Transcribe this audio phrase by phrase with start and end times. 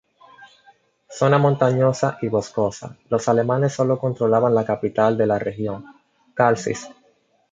[1.11, 5.85] Zona montañosa y boscosa, los alemanes sólo controlaban la capital de la región,
[6.33, 6.89] Calcis.